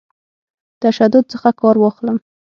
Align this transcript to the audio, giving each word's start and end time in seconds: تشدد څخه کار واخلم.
تشدد 0.83 1.25
څخه 1.33 1.49
کار 1.61 1.75
واخلم. 1.79 2.17